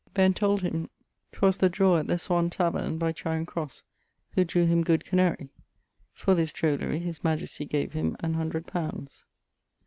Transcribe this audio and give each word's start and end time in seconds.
Ben 0.15 0.33
told 0.33 0.63
him 0.63 0.89
'twas 1.31 1.59
the 1.59 1.69
drawer 1.69 1.99
at 1.99 2.07
the 2.07 2.17
Swanne 2.17 2.49
tavernne, 2.49 2.97
by 2.97 3.11
Charing 3.11 3.45
crosse, 3.45 3.83
who 4.31 4.43
drew 4.43 4.65
him 4.65 4.83
good 4.83 5.03
Canarie. 5.05 5.49
For 6.11 6.33
this 6.33 6.51
drollery 6.51 6.97
his 6.97 7.23
majestie 7.23 7.65
gave 7.67 7.93
him 7.93 8.17
an 8.21 8.33
hundred 8.33 8.65
poundes. 8.65 9.25